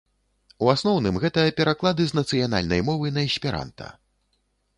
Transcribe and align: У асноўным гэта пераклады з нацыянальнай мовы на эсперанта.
У 0.63 0.69
асноўным 0.75 1.19
гэта 1.23 1.43
пераклады 1.59 2.03
з 2.13 2.17
нацыянальнай 2.21 2.81
мовы 2.89 3.13
на 3.19 3.27
эсперанта. 3.29 3.93